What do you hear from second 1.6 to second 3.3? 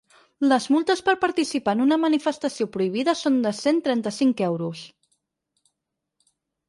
en una manifestació prohibida